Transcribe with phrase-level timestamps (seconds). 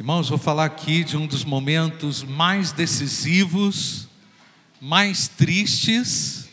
[0.00, 4.08] Irmãos, vou falar aqui de um dos momentos mais decisivos,
[4.80, 6.48] mais tristes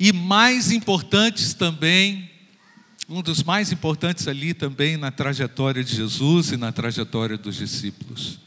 [0.00, 2.28] e mais importantes também,
[3.08, 8.40] um dos mais importantes ali também na trajetória de Jesus e na trajetória dos discípulos.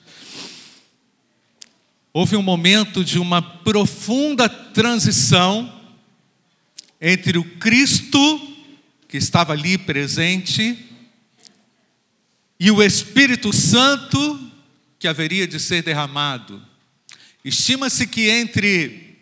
[2.12, 5.82] Houve um momento de uma profunda transição
[7.00, 8.54] entre o Cristo
[9.08, 10.93] que estava ali presente
[12.64, 14.40] e o Espírito Santo
[14.98, 16.66] que haveria de ser derramado.
[17.44, 19.20] Estima-se que entre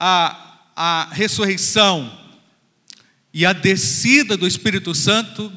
[0.00, 2.10] a, a ressurreição
[3.34, 5.52] e a descida do Espírito Santo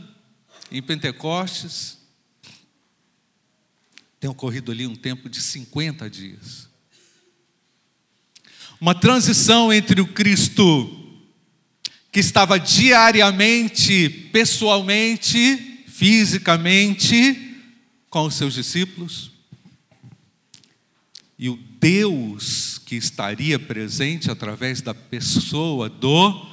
[0.70, 1.98] em Pentecostes,
[4.20, 6.68] tem ocorrido ali um tempo de 50 dias.
[8.82, 11.24] Uma transição entre o Cristo
[12.12, 17.56] que estava diariamente, pessoalmente, fisicamente
[18.08, 19.32] com os seus discípulos,
[21.40, 26.52] e o Deus que estaria presente através da pessoa do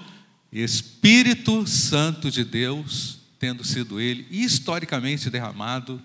[0.50, 6.02] Espírito Santo de Deus, tendo sido ele historicamente derramado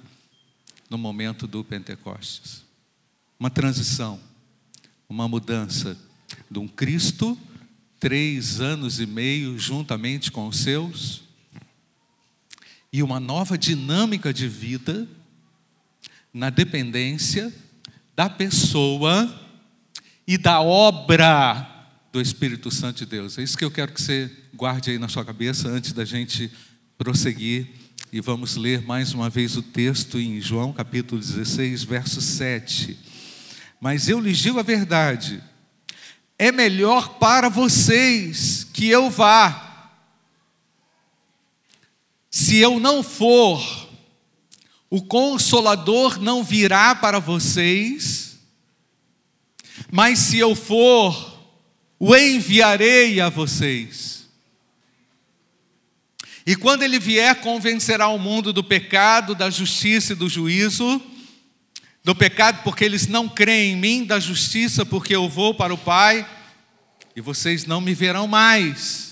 [0.89, 2.61] no momento do Pentecostes.
[3.39, 4.19] Uma transição,
[5.07, 5.97] uma mudança
[6.51, 7.37] de um Cristo,
[8.01, 11.28] três anos e meio juntamente com os seus,
[12.91, 15.07] e uma nova dinâmica de vida
[16.33, 17.53] na dependência
[18.15, 19.33] da pessoa
[20.27, 23.37] e da obra do Espírito Santo de Deus.
[23.37, 26.51] É isso que eu quero que você guarde aí na sua cabeça antes da gente
[26.97, 27.67] prosseguir
[28.11, 32.97] e vamos ler mais uma vez o texto em João capítulo 16, verso 7.
[33.79, 35.41] Mas eu lhes digo a verdade:
[36.37, 39.68] é melhor para vocês que eu vá.
[42.39, 43.61] Se eu não for,
[44.89, 48.39] o consolador não virá para vocês,
[49.91, 51.37] mas se eu for,
[51.99, 54.25] o enviarei a vocês.
[56.45, 61.01] E quando ele vier, convencerá o mundo do pecado, da justiça e do juízo.
[62.05, 65.77] Do pecado, porque eles não creem em mim, da justiça, porque eu vou para o
[65.77, 66.25] Pai
[67.13, 69.08] e vocês não me verão mais.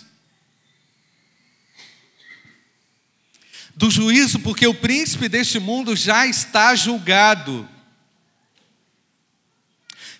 [3.78, 7.70] Do juízo, porque o príncipe deste mundo já está julgado.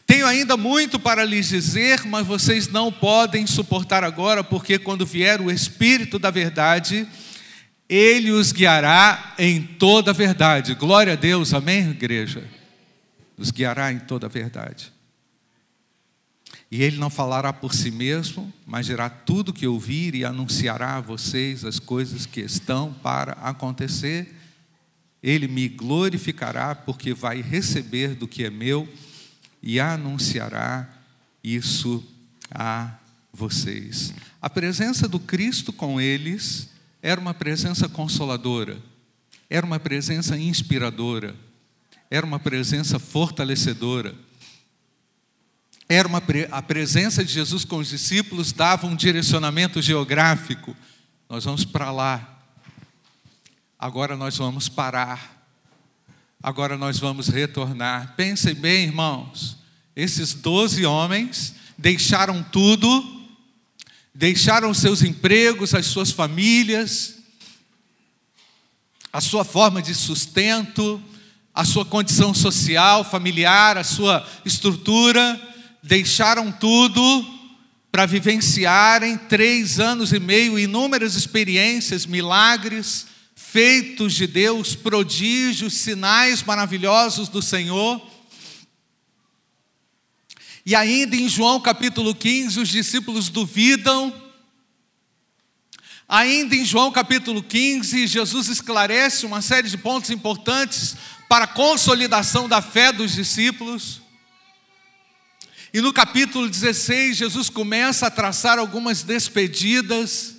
[0.06, 5.42] Tenho ainda muito para lhes dizer, mas vocês não podem suportar agora, porque quando vier
[5.42, 7.08] o Espírito da Verdade,
[7.90, 10.76] ele os guiará em toda a verdade.
[10.76, 12.48] Glória a Deus, amém, igreja?
[13.36, 14.94] Os guiará em toda a verdade.
[16.70, 21.02] E ele não falará por si mesmo, mas dirá tudo que ouvir e anunciará a
[21.02, 24.36] vocês as coisas que estão para acontecer.
[25.24, 28.88] Ele me glorificará, porque vai receber do que é meu
[29.64, 30.90] e anunciará
[31.44, 32.04] isso
[32.52, 32.98] a
[33.32, 34.14] vocês.
[34.42, 36.70] A presença do Cristo com eles
[37.02, 38.78] era uma presença consoladora,
[39.50, 41.36] era uma presença inspiradora,
[42.10, 44.14] era uma presença fortalecedora.
[45.90, 46.22] Era uma,
[46.52, 50.76] a presença de Jesus com os discípulos dava um direcionamento geográfico.
[51.30, 52.42] Nós vamos para lá.
[53.80, 55.38] Agora nós vamos parar
[56.42, 58.14] agora nós vamos retornar.
[58.16, 59.58] Pensem bem, irmãos,
[59.96, 63.28] esses doze homens deixaram tudo,
[64.14, 67.18] deixaram seus empregos, as suas famílias,
[69.12, 71.02] a sua forma de sustento,
[71.54, 75.42] a sua condição social, familiar, a sua estrutura,
[75.88, 77.02] deixaram tudo
[77.92, 87.30] para vivenciarem três anos e meio inúmeras experiências, milagres, feitos de Deus, prodígios, sinais maravilhosos
[87.30, 88.06] do Senhor.
[90.66, 94.14] E ainda em João capítulo 15, os discípulos duvidam.
[96.10, 100.96] Ainda em João capítulo 15, Jesus esclarece uma série de pontos importantes
[101.30, 104.02] para a consolidação da fé dos discípulos.
[105.74, 110.38] E no capítulo 16, Jesus começa a traçar algumas despedidas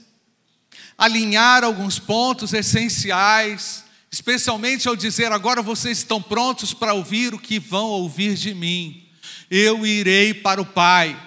[0.98, 7.60] alinhar alguns pontos essenciais, especialmente ao dizer: agora vocês estão prontos para ouvir o que
[7.60, 9.08] vão ouvir de mim.
[9.48, 11.24] Eu irei para o Pai.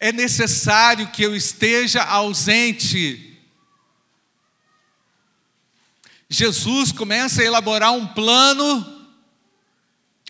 [0.00, 3.28] É necessário que eu esteja ausente.
[6.28, 8.91] Jesus começa a elaborar um plano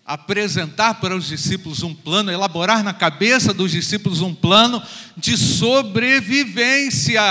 [0.04, 4.82] apresentar para os discípulos um plano, elaborar na cabeça dos discípulos um plano
[5.16, 7.22] de sobrevivência.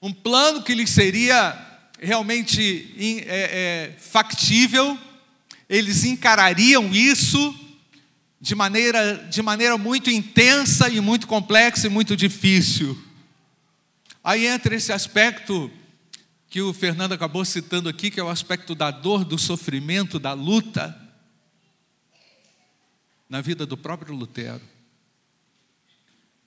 [0.00, 1.58] um plano que lhes seria
[1.98, 2.94] realmente
[3.26, 4.98] é, é, factível,
[5.68, 7.58] eles encarariam isso
[8.38, 13.02] de maneira, de maneira muito intensa e muito complexa e muito difícil.
[14.22, 15.70] Aí entra esse aspecto
[16.54, 20.34] que o Fernando acabou citando aqui, que é o aspecto da dor, do sofrimento, da
[20.34, 20.96] luta,
[23.28, 24.60] na vida do próprio Lutero.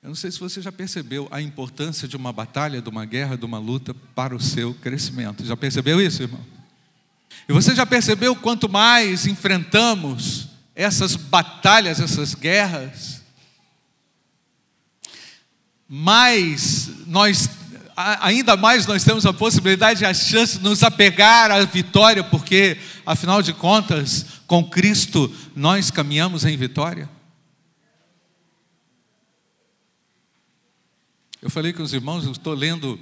[0.02, 3.36] Eu não sei se você já percebeu a importância de uma batalha, de uma guerra,
[3.36, 5.44] de uma luta para o seu crescimento.
[5.44, 6.46] Já percebeu isso, irmão?
[7.50, 13.22] E você já percebeu quanto mais enfrentamos essas batalhas, essas guerras,
[15.86, 17.50] mais nós,
[17.98, 23.42] ainda mais nós temos a possibilidade, a chance de nos apegar à vitória, porque, afinal
[23.42, 27.10] de contas, com Cristo nós caminhamos em vitória.
[31.42, 33.00] Eu falei com os irmãos, eu estou lendo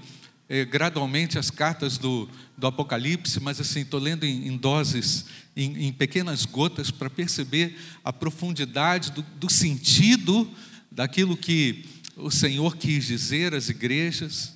[0.48, 5.26] eh, gradualmente as cartas do, do Apocalipse, mas assim, estou lendo em, em doses,
[5.58, 10.50] em, em, pequenas gotas, para perceber a profundidade do, do sentido
[10.90, 14.55] daquilo que o Senhor quis dizer às igrejas,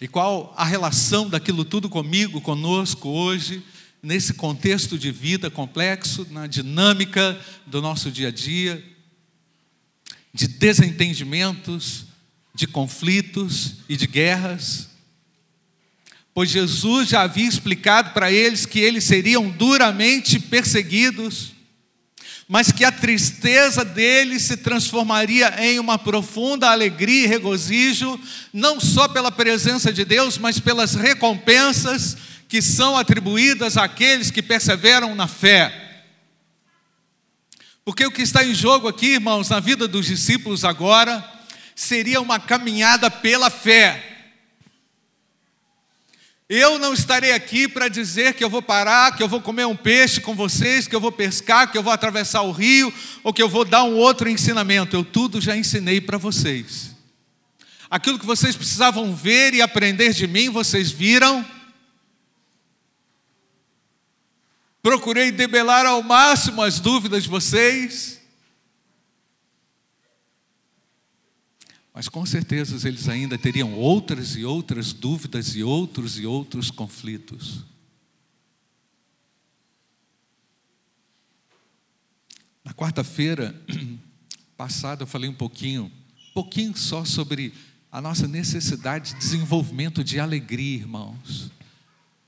[0.00, 3.62] e qual a relação daquilo tudo comigo, conosco hoje,
[4.02, 8.84] nesse contexto de vida complexo, na dinâmica do nosso dia a dia,
[10.32, 12.06] de desentendimentos,
[12.54, 14.90] de conflitos e de guerras,
[16.34, 21.55] pois Jesus já havia explicado para eles que eles seriam duramente perseguidos,
[22.48, 28.18] mas que a tristeza deles se transformaria em uma profunda alegria e regozijo,
[28.52, 32.16] não só pela presença de Deus, mas pelas recompensas
[32.48, 36.04] que são atribuídas àqueles que perseveram na fé.
[37.84, 41.24] Porque o que está em jogo aqui, irmãos, na vida dos discípulos agora,
[41.74, 44.15] seria uma caminhada pela fé.
[46.48, 49.74] Eu não estarei aqui para dizer que eu vou parar, que eu vou comer um
[49.74, 52.92] peixe com vocês, que eu vou pescar, que eu vou atravessar o rio,
[53.24, 54.94] ou que eu vou dar um outro ensinamento.
[54.94, 56.94] Eu tudo já ensinei para vocês.
[57.90, 61.44] Aquilo que vocês precisavam ver e aprender de mim, vocês viram.
[64.80, 68.20] Procurei debelar ao máximo as dúvidas de vocês.
[71.96, 77.64] Mas com certeza eles ainda teriam outras e outras dúvidas e outros e outros conflitos.
[82.62, 83.58] Na quarta-feira
[84.58, 85.90] passada eu falei um pouquinho,
[86.34, 87.54] pouquinho só sobre
[87.90, 91.50] a nossa necessidade de desenvolvimento de alegria, irmãos.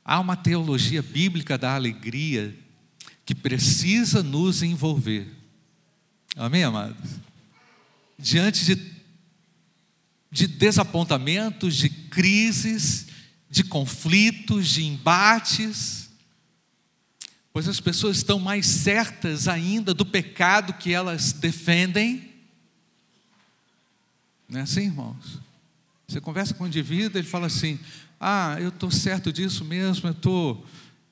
[0.03, 2.59] Há uma teologia bíblica da alegria
[3.23, 5.29] que precisa nos envolver.
[6.35, 7.21] Amém, amados?
[8.19, 8.98] Diante de
[10.31, 13.07] de desapontamentos, de crises,
[13.51, 16.11] de conflitos, de embates,
[17.53, 22.31] pois as pessoas estão mais certas ainda do pecado que elas defendem.
[24.49, 25.41] Não é assim, irmãos?
[26.07, 27.79] Você conversa com um indivíduo, ele fala assim:
[28.21, 30.63] Ah, eu estou certo disso mesmo, eu, tô,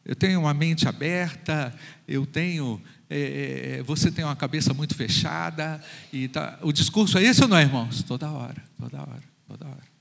[0.04, 1.74] eu tenho uma mente aberta,
[2.06, 5.82] eu tenho é, é, você tem uma cabeça muito fechada
[6.12, 8.02] e tá, o discurso é esse ou não é, irmãos?
[8.02, 9.96] Toda hora, toda hora, toda hora.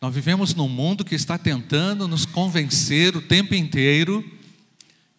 [0.00, 4.24] Nós vivemos num mundo que está tentando nos convencer o tempo inteiro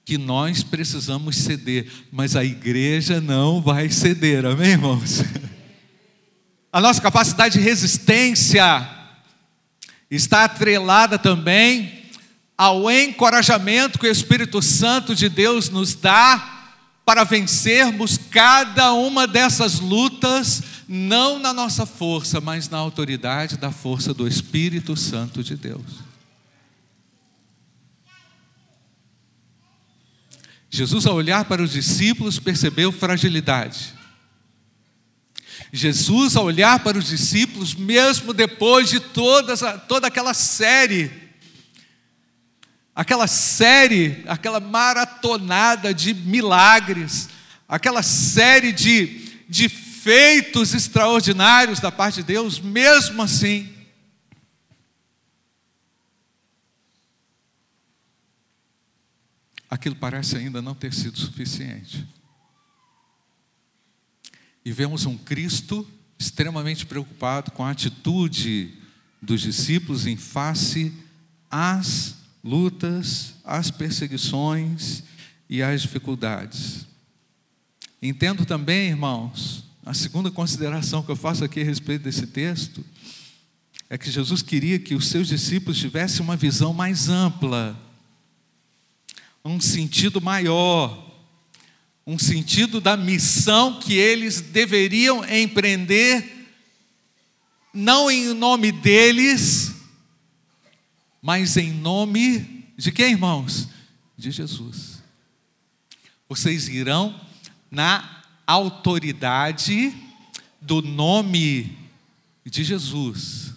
[0.06, 5.22] que nós precisamos ceder, mas a igreja não vai ceder, amém, irmãos?
[6.72, 8.88] A nossa capacidade de resistência
[10.10, 11.99] está atrelada também
[12.60, 16.76] ao encorajamento que o Espírito Santo de Deus nos dá
[17.06, 24.14] para vencermos cada uma dessas lutas, não na nossa força, mas na autoridade da força
[24.14, 25.86] do Espírito Santo de Deus.
[30.70, 33.94] Jesus, ao olhar para os discípulos, percebeu fragilidade.
[35.72, 41.29] Jesus, ao olhar para os discípulos, mesmo depois de toda aquela série
[43.00, 47.30] aquela série, aquela maratonada de milagres,
[47.66, 53.74] aquela série de, de feitos extraordinários da parte de Deus, mesmo assim,
[59.70, 62.06] aquilo parece ainda não ter sido suficiente.
[64.66, 65.90] E vemos um Cristo
[66.20, 68.78] extremamente preocupado com a atitude
[69.22, 70.94] dos discípulos em face
[71.50, 75.04] às lutas, as perseguições
[75.50, 76.86] e as dificuldades.
[78.02, 82.84] Entendo também, irmãos, a segunda consideração que eu faço aqui a respeito desse texto
[83.90, 87.78] é que Jesus queria que os seus discípulos tivessem uma visão mais ampla,
[89.44, 91.10] um sentido maior,
[92.06, 96.48] um sentido da missão que eles deveriam empreender,
[97.74, 99.69] não em nome deles,
[101.22, 103.68] mas em nome de quem, irmãos?
[104.18, 105.02] De Jesus.
[106.28, 107.20] Vocês irão
[107.70, 109.94] na autoridade
[110.62, 111.78] do nome
[112.46, 113.54] de Jesus.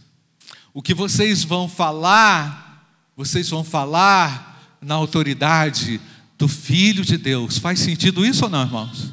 [0.75, 6.01] O que vocês vão falar, vocês vão falar na autoridade
[6.39, 7.59] do Filho de Deus.
[7.59, 9.13] Faz sentido isso ou não, irmãos?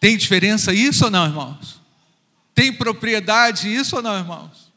[0.00, 1.80] Tem diferença isso ou não, irmãos?
[2.54, 4.72] Tem propriedade isso ou não, irmãos?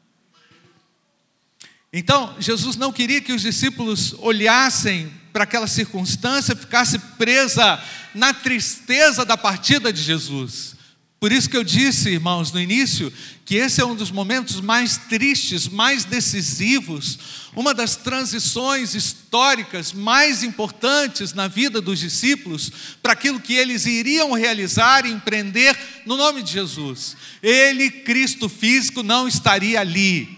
[1.91, 7.82] Então, Jesus não queria que os discípulos olhassem para aquela circunstância, ficasse presa
[8.13, 10.75] na tristeza da partida de Jesus.
[11.20, 13.12] Por isso que eu disse, irmãos, no início,
[13.44, 17.17] que esse é um dos momentos mais tristes, mais decisivos,
[17.56, 24.34] uma das transições históricas mais importantes na vida dos discípulos, para aquilo que eles iriam
[24.34, 25.75] realizar e empreender
[26.06, 27.17] no nome de Jesus.
[27.41, 30.37] Ele, Cristo físico, não estaria ali.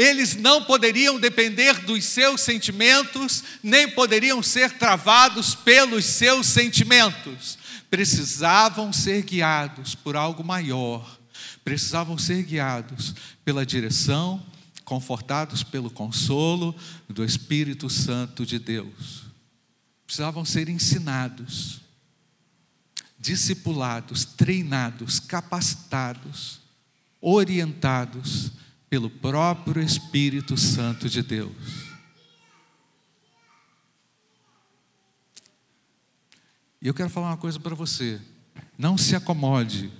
[0.00, 7.58] Eles não poderiam depender dos seus sentimentos, nem poderiam ser travados pelos seus sentimentos
[7.90, 11.18] precisavam ser guiados por algo maior,
[11.64, 13.14] precisavam ser guiados
[13.44, 14.46] pela direção,
[14.84, 16.74] confortados pelo consolo
[17.08, 19.24] do Espírito Santo de Deus.
[20.06, 21.80] Precisavam ser ensinados,
[23.18, 26.60] discipulados, treinados, capacitados,
[27.20, 28.52] orientados
[28.90, 31.90] pelo próprio Espírito Santo de Deus.
[36.82, 38.20] E eu quero falar uma coisa para você.
[38.76, 39.92] Não se acomode.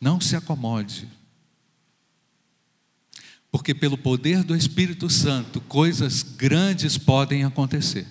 [0.00, 1.06] Não se acomode.
[3.50, 8.06] Porque pelo poder do Espírito Santo, coisas grandes podem acontecer.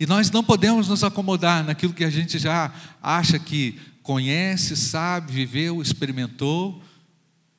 [0.00, 5.32] E nós não podemos nos acomodar naquilo que a gente já acha que conhece, sabe,
[5.32, 6.82] viveu, experimentou,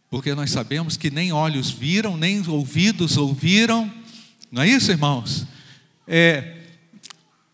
[0.10, 3.92] porque nós sabemos que nem olhos viram, nem ouvidos ouviram.
[4.52, 5.46] Não é isso, irmãos?
[6.08, 6.58] É,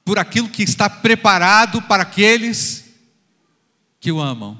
[0.05, 2.85] por aquilo que está preparado para aqueles
[3.99, 4.57] que o amam.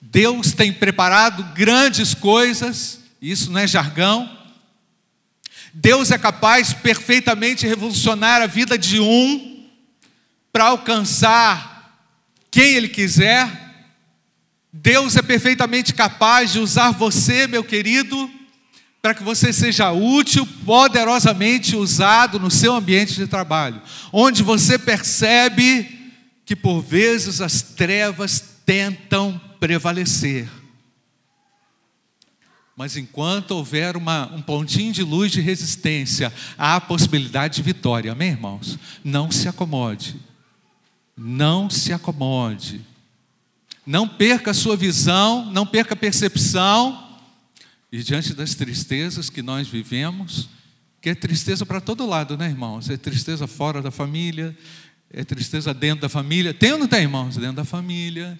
[0.00, 4.38] Deus tem preparado grandes coisas, isso não é jargão.
[5.72, 9.64] Deus é capaz perfeitamente revolucionar a vida de um
[10.52, 12.04] para alcançar
[12.50, 13.61] quem Ele quiser.
[14.72, 18.30] Deus é perfeitamente capaz de usar você, meu querido,
[19.02, 26.12] para que você seja útil, poderosamente usado no seu ambiente de trabalho, onde você percebe
[26.46, 30.48] que por vezes as trevas tentam prevalecer.
[32.74, 38.12] Mas enquanto houver uma, um pontinho de luz de resistência, há a possibilidade de vitória,
[38.12, 38.78] amém, irmãos?
[39.04, 40.16] Não se acomode,
[41.16, 42.80] não se acomode,
[43.84, 47.12] não perca a sua visão, não perca a percepção
[47.90, 50.48] e diante das tristezas que nós vivemos,
[51.00, 52.88] que é tristeza para todo lado, né, irmãos?
[52.88, 54.56] É tristeza fora da família,
[55.10, 56.54] é tristeza dentro da família.
[56.54, 57.36] Tem ou não tem, irmãos?
[57.36, 58.38] Dentro da família.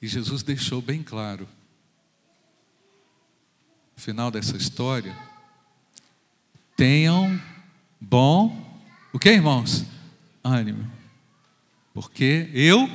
[0.00, 1.46] E Jesus deixou bem claro,
[4.00, 5.16] final dessa história,
[6.76, 7.40] tenham
[8.00, 8.80] bom,
[9.12, 9.84] o que, irmãos?
[10.42, 10.90] Ânimo.
[11.92, 12.90] Porque eu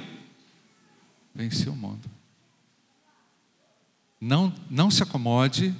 [1.34, 2.10] venci o mundo.
[4.20, 5.76] Não, não se acomode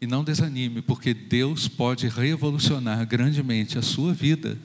[0.00, 4.56] e não desanime, porque Deus pode revolucionar grandemente a sua vida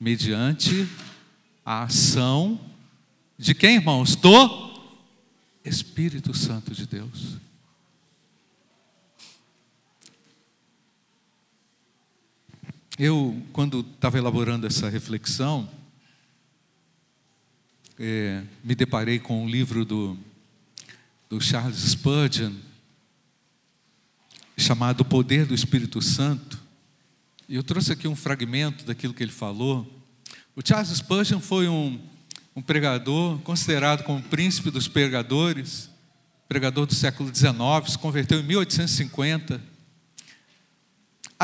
[0.00, 0.88] mediante
[1.64, 2.58] a ação
[3.36, 4.16] de quem, irmãos?
[4.16, 4.80] Do
[5.64, 7.36] Espírito Santo de Deus.
[12.96, 15.68] Eu, quando estava elaborando essa reflexão,
[17.98, 20.16] é, me deparei com um livro do,
[21.28, 22.52] do Charles Spurgeon,
[24.56, 26.62] chamado O Poder do Espírito Santo.
[27.48, 29.84] E eu trouxe aqui um fragmento daquilo que ele falou.
[30.54, 32.00] O Charles Spurgeon foi um,
[32.54, 35.90] um pregador considerado como príncipe dos pregadores,
[36.48, 39.73] pregador do século XIX, se converteu em 1850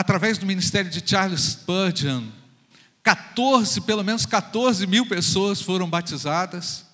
[0.00, 2.24] através do ministério de Charles Spurgeon,
[3.02, 6.86] 14, pelo menos 14 mil pessoas foram batizadas.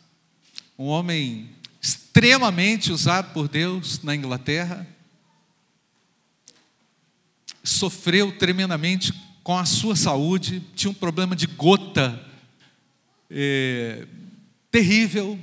[0.76, 4.84] Um homem extremamente usado por Deus na Inglaterra,
[7.62, 12.20] sofreu tremendamente com a sua saúde, tinha um problema de gota
[13.30, 14.04] é,
[14.68, 15.38] terrível,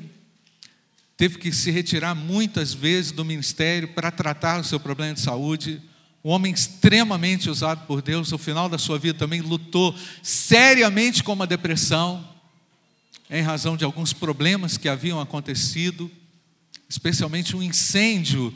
[1.16, 5.82] teve que se retirar muitas vezes do ministério para tratar o seu problema de saúde.
[6.24, 11.34] Um homem extremamente usado por Deus, no final da sua vida também lutou seriamente com
[11.34, 12.26] uma depressão,
[13.30, 16.10] em razão de alguns problemas que haviam acontecido,
[16.88, 18.54] especialmente um incêndio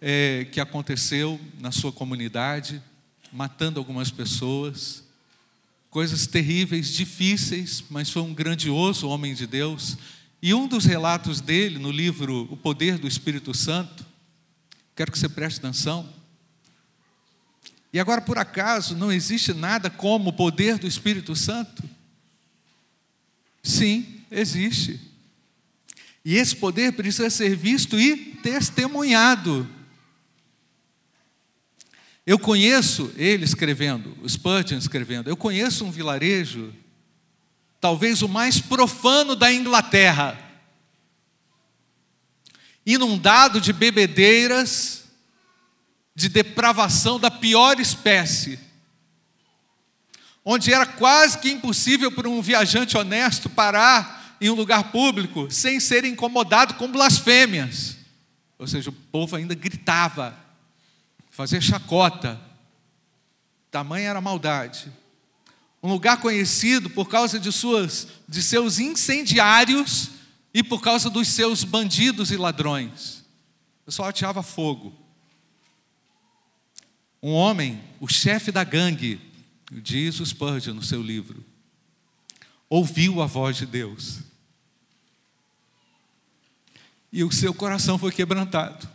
[0.00, 2.80] é, que aconteceu na sua comunidade,
[3.32, 5.02] matando algumas pessoas.
[5.90, 9.98] Coisas terríveis, difíceis, mas foi um grandioso homem de Deus.
[10.40, 14.06] E um dos relatos dele no livro O Poder do Espírito Santo,
[14.94, 16.19] quero que você preste atenção.
[17.92, 21.82] E agora, por acaso, não existe nada como o poder do Espírito Santo?
[23.62, 25.00] Sim, existe.
[26.24, 29.68] E esse poder precisa ser visto e testemunhado.
[32.26, 36.72] Eu conheço, ele escrevendo, Spurgeon escrevendo, eu conheço um vilarejo,
[37.80, 40.38] talvez o mais profano da Inglaterra,
[42.84, 44.99] inundado de bebedeiras,
[46.14, 48.70] de depravação da pior espécie
[50.44, 55.78] onde era quase que impossível para um viajante honesto parar em um lugar público sem
[55.78, 57.96] ser incomodado com blasfêmias.
[58.58, 60.36] Ou seja, o povo ainda gritava,
[61.30, 62.40] fazia chacota.
[63.70, 64.92] Tamanha era a maldade.
[65.82, 70.10] Um lugar conhecido por causa de, suas, de seus incendiários
[70.52, 73.20] e por causa dos seus bandidos e ladrões.
[73.82, 74.94] O pessoal ateava fogo.
[77.22, 79.20] Um homem, o chefe da gangue,
[79.70, 81.44] diz o Spurgeon no seu livro,
[82.68, 84.20] ouviu a voz de Deus.
[87.12, 88.88] E o seu coração foi quebrantado.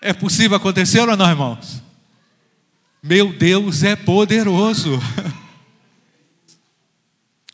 [0.00, 1.82] É possível acontecer ou não, irmãos?
[3.02, 4.98] Meu Deus é poderoso.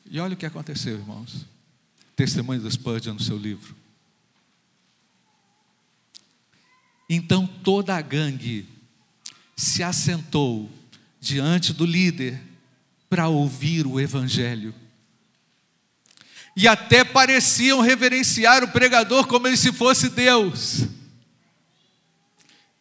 [0.07, 1.45] E olha o que aconteceu, irmãos.
[2.15, 3.75] Testemunho do Spurgeon no seu livro.
[7.11, 8.65] Então toda a gangue
[9.57, 10.71] se assentou
[11.21, 12.41] diante do líder
[13.09, 14.75] para ouvir o Evangelho.
[16.57, 20.85] E até pareciam reverenciar o pregador como ele se fosse Deus,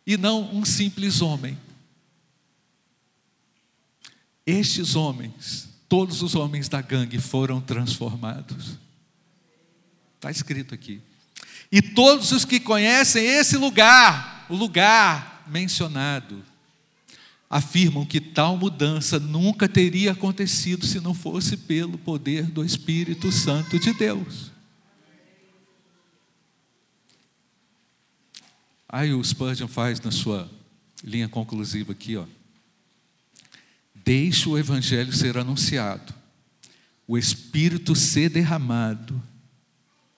[0.06, 1.58] e não um simples homem.
[4.46, 8.78] Estes homens, todos os homens da gangue foram transformados.
[10.16, 11.02] Está escrito aqui.
[11.72, 16.44] E todos os que conhecem esse lugar, o lugar mencionado,
[17.54, 23.78] afirmam que tal mudança nunca teria acontecido se não fosse pelo poder do Espírito Santo
[23.78, 24.52] de Deus.
[28.89, 30.50] Aí o Spurgeon faz na sua
[31.04, 32.26] linha conclusiva aqui, ó.
[33.94, 36.12] Deixe o evangelho ser anunciado,
[37.08, 39.22] o Espírito ser derramado,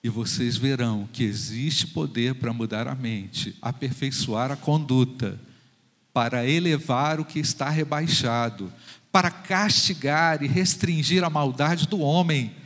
[0.02, 5.38] e vocês verão que existe poder para mudar a mente, aperfeiçoar a conduta,
[6.16, 8.72] para elevar o que está rebaixado,
[9.12, 12.56] para castigar e restringir a maldade do homem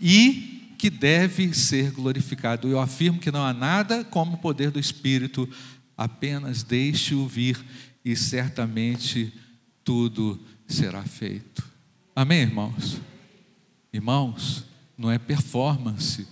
[0.00, 2.68] e que deve ser glorificado.
[2.68, 5.46] Eu afirmo que não há nada como o poder do Espírito,
[5.94, 7.62] apenas deixe-o vir
[8.02, 9.30] e certamente
[9.84, 11.62] tudo será feito.
[12.16, 12.98] Amém, irmãos?
[13.92, 14.64] Irmãos,
[14.96, 16.26] não é performance.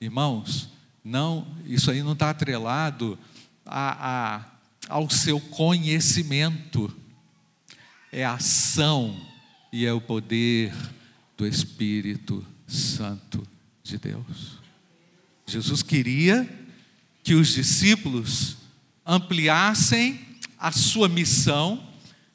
[0.00, 0.68] Irmãos,
[1.02, 3.18] não, isso aí não está atrelado
[3.66, 4.57] a, a
[4.88, 6.94] ao seu conhecimento,
[8.10, 9.16] é a ação
[9.72, 10.74] e é o poder
[11.36, 13.46] do Espírito Santo
[13.82, 14.58] de Deus.
[15.46, 16.48] Jesus queria
[17.22, 18.56] que os discípulos
[19.04, 20.20] ampliassem
[20.58, 21.82] a sua missão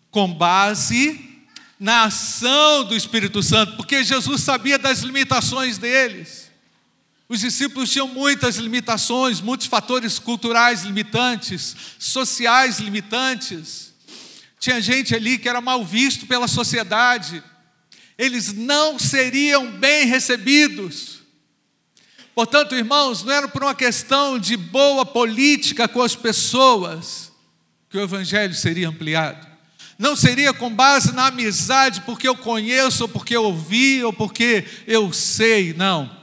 [0.09, 1.33] com base
[1.79, 6.42] na ação do Espírito Santo, porque Jesus sabia das limitações deles.
[7.27, 13.93] Os discípulos tinham muitas limitações, muitos fatores culturais limitantes, sociais limitantes.
[14.59, 17.41] Tinha gente ali que era mal visto pela sociedade.
[18.17, 21.21] Eles não seriam bem recebidos.
[22.35, 27.31] Portanto, irmãos, não era por uma questão de boa política com as pessoas
[27.89, 29.47] que o evangelho seria ampliado.
[29.97, 34.65] Não seria com base na amizade, porque eu conheço, ou porque eu ouvi, ou porque
[34.87, 36.22] eu sei, não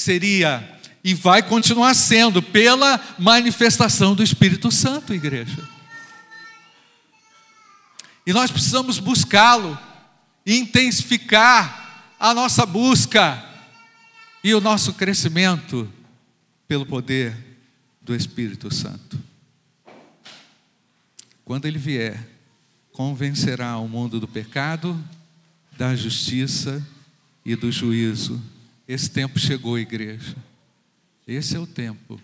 [0.00, 5.68] seria e vai continuar sendo pela manifestação do Espírito Santo, igreja.
[8.26, 9.78] E nós precisamos buscá-lo,
[10.46, 13.44] intensificar a nossa busca
[14.44, 15.90] e o nosso crescimento
[16.68, 17.36] pelo poder
[18.00, 19.18] do Espírito Santo.
[21.44, 22.28] Quando ele vier,
[22.92, 25.02] convencerá o mundo do pecado,
[25.76, 26.86] da justiça
[27.44, 28.40] e do juízo.
[28.90, 30.34] Esse tempo chegou, igreja.
[31.24, 32.20] Esse é o tempo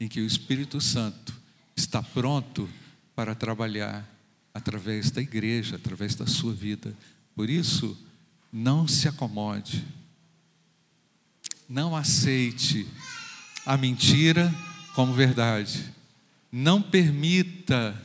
[0.00, 1.32] em que o Espírito Santo
[1.76, 2.68] está pronto
[3.14, 4.04] para trabalhar
[4.52, 6.92] através da igreja, através da sua vida.
[7.36, 7.96] Por isso,
[8.52, 9.84] não se acomode.
[11.68, 12.84] Não aceite
[13.64, 14.52] a mentira
[14.96, 15.88] como verdade.
[16.50, 17.96] Não permita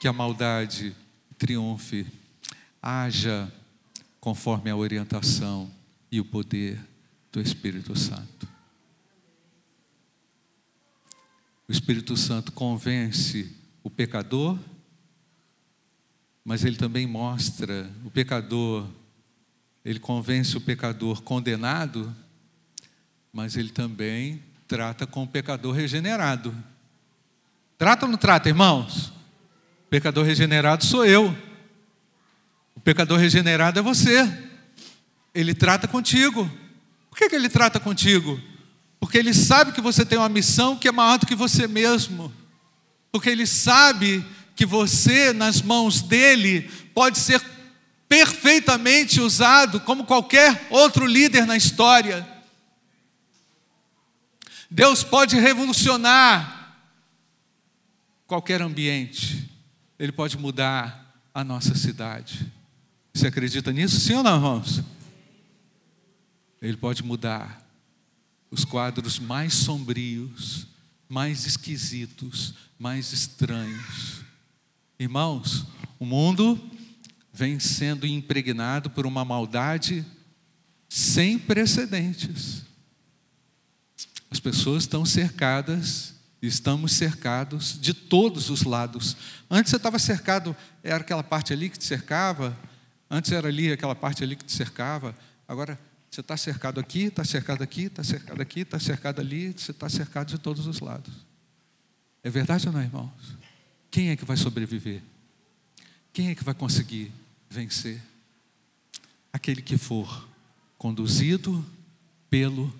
[0.00, 0.94] que a maldade
[1.36, 2.06] triunfe.
[2.80, 3.52] Haja
[4.20, 5.68] conforme a orientação
[6.12, 6.78] e o poder
[7.32, 8.46] do Espírito Santo.
[11.66, 13.50] O Espírito Santo convence
[13.82, 14.58] o pecador,
[16.44, 18.86] mas ele também mostra o pecador,
[19.82, 22.14] ele convence o pecador condenado,
[23.32, 26.54] mas ele também trata com o pecador regenerado.
[27.78, 29.08] Trata ou não trata, irmãos?
[29.86, 31.34] O pecador regenerado sou eu.
[32.74, 34.51] O pecador regenerado é você.
[35.34, 36.50] Ele trata contigo.
[37.10, 38.40] Por que, que ele trata contigo?
[39.00, 42.32] Porque ele sabe que você tem uma missão que é maior do que você mesmo.
[43.10, 47.42] Porque ele sabe que você, nas mãos dele, pode ser
[48.08, 52.26] perfeitamente usado como qualquer outro líder na história.
[54.70, 56.76] Deus pode revolucionar
[58.26, 59.50] qualquer ambiente,
[59.98, 62.50] Ele pode mudar a nossa cidade.
[63.12, 64.82] Você acredita nisso, sim ou não, irmãos?
[66.62, 67.60] Ele pode mudar
[68.48, 70.68] os quadros mais sombrios,
[71.08, 74.20] mais esquisitos, mais estranhos.
[74.96, 75.66] Irmãos,
[75.98, 76.70] o mundo
[77.32, 80.06] vem sendo impregnado por uma maldade
[80.88, 82.62] sem precedentes.
[84.30, 89.16] As pessoas estão cercadas, estamos cercados de todos os lados.
[89.50, 92.56] Antes você estava cercado, era aquela parte ali que te cercava,
[93.10, 95.16] antes era ali aquela parte ali que te cercava,
[95.48, 95.78] agora
[96.12, 99.88] você está cercado aqui, está cercado aqui, está cercado aqui, está cercado ali, você está
[99.88, 101.10] cercado de todos os lados.
[102.22, 103.10] É verdade ou não, irmãos?
[103.90, 105.02] Quem é que vai sobreviver?
[106.12, 107.10] Quem é que vai conseguir
[107.48, 107.98] vencer?
[109.32, 110.28] Aquele que for
[110.76, 111.64] conduzido
[112.28, 112.70] pelo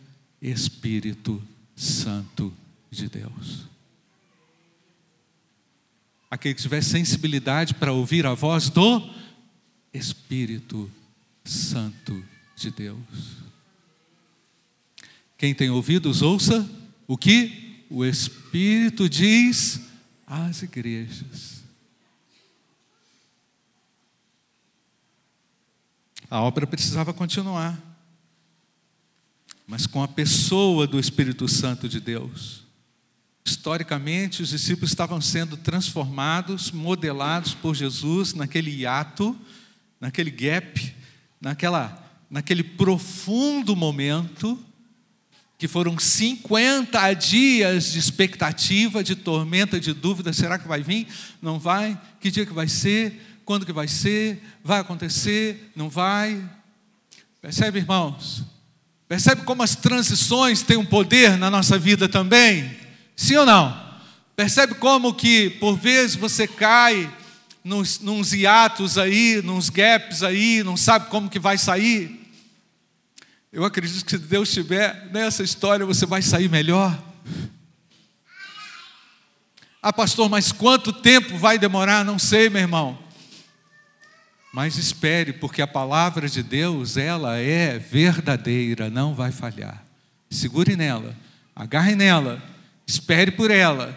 [0.43, 1.43] Espírito
[1.75, 2.53] Santo
[2.91, 3.67] de Deus.
[6.31, 9.11] Aquele que tiver sensibilidade para ouvir a voz do
[9.91, 10.91] Espírito
[11.43, 12.23] Santo
[12.63, 12.99] de Deus.
[15.37, 16.69] Quem tem ouvidos, ouça
[17.07, 19.81] o que o Espírito diz
[20.27, 21.63] às igrejas.
[26.31, 27.93] A obra precisava continuar
[29.73, 32.63] mas com a pessoa do Espírito Santo de Deus.
[33.43, 39.35] Historicamente, os discípulos estavam sendo transformados, modelados por Jesus naquele hiato,
[39.99, 40.95] naquele gap,
[41.41, 42.02] naquela,
[42.33, 44.59] naquele profundo momento,
[45.59, 51.07] que foram 50 dias de expectativa, de tormenta, de dúvida: será que vai vir?
[51.43, 52.01] Não vai?
[52.19, 53.21] Que dia que vai ser?
[53.45, 54.43] Quando que vai ser?
[54.65, 55.71] Vai acontecer?
[55.77, 56.43] Não vai?
[57.43, 58.45] Percebe, irmãos?
[59.07, 62.75] Percebe como as transições têm um poder na nossa vida também?
[63.15, 63.79] Sim ou não?
[64.35, 67.13] Percebe como que por vezes você cai
[67.63, 72.22] nos, nos hiatos aí, nos gaps aí, não sabe como que vai sair?
[73.53, 76.99] Eu acredito que se Deus estiver nessa história, você vai sair melhor.
[79.83, 82.03] Ah, pastor, mas quanto tempo vai demorar?
[82.03, 82.99] Não sei, meu irmão.
[84.55, 89.85] Mas espere, porque a palavra de Deus, ela é verdadeira, não vai falhar.
[90.31, 91.15] Segure nela,
[91.55, 92.43] agarre nela,
[92.87, 93.95] espere por ela.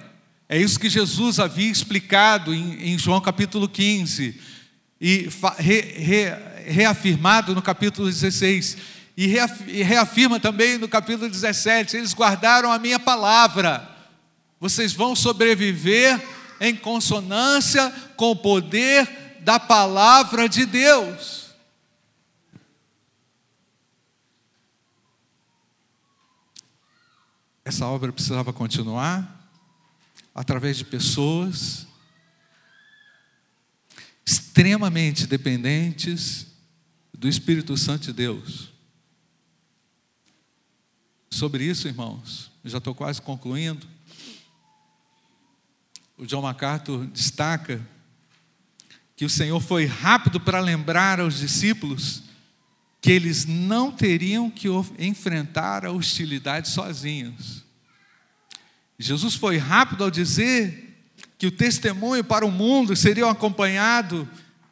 [0.50, 4.38] É isso que Jesus havia explicado em, em João capítulo 15
[5.00, 6.26] e re, re,
[6.66, 9.28] reafirmado no capítulo 16 e
[9.84, 13.90] reafirma também no capítulo 17: eles guardaram a minha palavra,
[14.60, 16.22] vocês vão sobreviver
[16.60, 21.46] em consonância com o poder da palavra de Deus.
[27.64, 29.50] Essa obra precisava continuar
[30.34, 31.88] através de pessoas
[34.26, 36.48] extremamente dependentes
[37.14, 38.75] do Espírito Santo de Deus.
[41.36, 43.86] Sobre isso, irmãos, já estou quase concluindo.
[46.18, 47.86] O John MacArthur destaca
[49.18, 52.24] que o Senhor foi rápido para lembrar aos discípulos
[53.02, 57.66] que eles não teriam que enfrentar a hostilidade sozinhos.
[58.98, 61.06] Jesus foi rápido ao dizer
[61.38, 64.26] que o testemunho para o mundo seria acompanhado,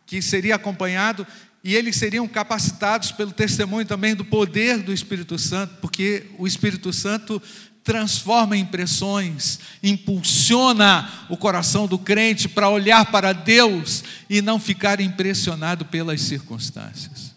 [0.05, 1.27] que seria acompanhado
[1.63, 6.91] e eles seriam capacitados pelo testemunho também do poder do Espírito Santo, porque o Espírito
[6.91, 7.41] Santo
[7.83, 15.85] transforma impressões, impulsiona o coração do crente para olhar para Deus e não ficar impressionado
[15.85, 17.33] pelas circunstâncias.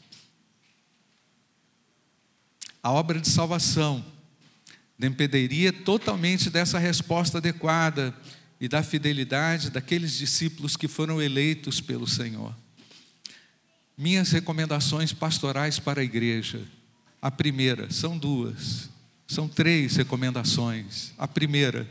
[2.82, 4.04] A obra de salvação
[4.98, 8.14] dependeria totalmente dessa resposta adequada
[8.60, 12.54] e da fidelidade daqueles discípulos que foram eleitos pelo Senhor.
[13.96, 16.62] Minhas recomendações pastorais para a igreja.
[17.20, 18.90] A primeira, são duas.
[19.26, 21.12] São três recomendações.
[21.16, 21.88] A primeira,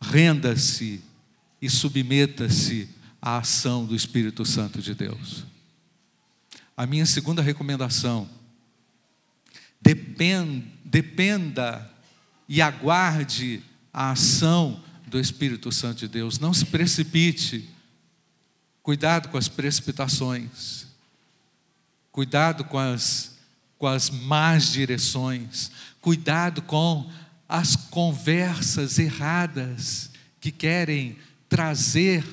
[0.00, 1.00] renda-se
[1.62, 2.88] e submeta-se
[3.22, 5.44] à ação do Espírito Santo de Deus.
[6.76, 8.28] A minha segunda recomendação,
[9.80, 11.88] dependa,
[12.48, 16.38] e aguarde a ação do Espírito Santo de Deus.
[16.38, 17.68] Não se precipite.
[18.82, 20.87] Cuidado com as precipitações.
[22.18, 23.38] Cuidado com as,
[23.78, 25.70] com as más direções.
[26.00, 27.08] Cuidado com
[27.48, 31.16] as conversas erradas que querem
[31.48, 32.24] trazer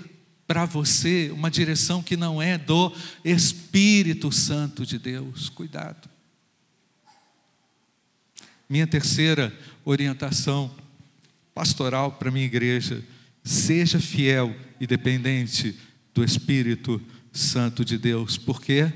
[0.48, 2.91] para você uma direção que não é do
[3.24, 5.50] Espírito Santo de Deus.
[5.50, 6.10] Cuidado.
[8.67, 10.76] Minha terceira orientação
[11.54, 13.04] pastoral para minha igreja:
[13.43, 15.78] seja fiel e dependente
[16.12, 17.00] do Espírito
[17.32, 18.36] Santo de Deus.
[18.36, 18.91] Por quê?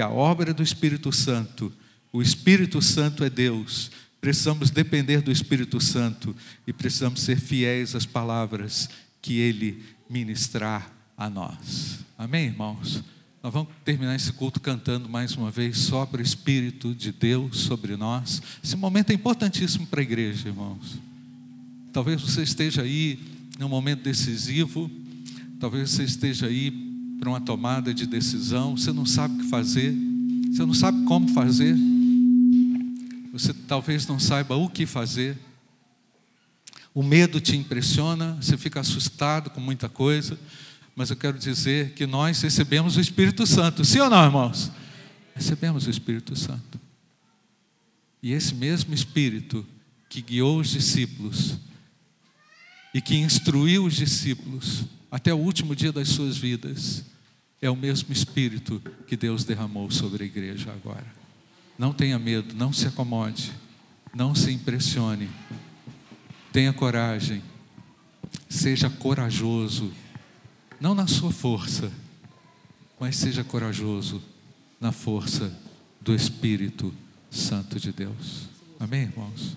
[0.00, 1.72] A obra do Espírito Santo
[2.12, 3.90] o Espírito Santo é Deus.
[4.20, 6.34] Precisamos depender do Espírito Santo
[6.66, 8.88] e precisamos ser fiéis às palavras
[9.22, 12.00] que Ele ministrar a nós.
[12.18, 13.02] Amém, irmãos?
[13.42, 17.96] Nós vamos terminar esse culto cantando mais uma vez sobre o Espírito de Deus sobre
[17.96, 18.42] nós.
[18.62, 20.98] Esse momento é importantíssimo para a igreja, irmãos.
[21.92, 23.18] Talvez você esteja aí
[23.58, 24.90] num momento decisivo,
[25.58, 26.89] talvez você esteja aí
[27.20, 29.94] para uma tomada de decisão, você não sabe o que fazer,
[30.50, 31.76] você não sabe como fazer.
[33.30, 35.38] Você talvez não saiba o que fazer.
[36.92, 40.36] O medo te impressiona, você fica assustado com muita coisa,
[40.96, 44.72] mas eu quero dizer que nós recebemos o Espírito Santo, sim ou não, irmãos?
[45.34, 46.80] Recebemos o Espírito Santo.
[48.22, 49.64] E esse mesmo Espírito
[50.08, 51.56] que guiou os discípulos
[52.92, 57.04] e que instruiu os discípulos até o último dia das suas vidas,
[57.60, 61.06] é o mesmo Espírito que Deus derramou sobre a igreja agora.
[61.78, 63.52] Não tenha medo, não se acomode,
[64.14, 65.28] não se impressione.
[66.52, 67.42] Tenha coragem,
[68.48, 69.92] seja corajoso,
[70.80, 71.92] não na sua força,
[72.98, 74.22] mas seja corajoso
[74.80, 75.52] na força
[76.00, 76.94] do Espírito
[77.30, 78.48] Santo de Deus.
[78.78, 79.56] Amém, irmãos?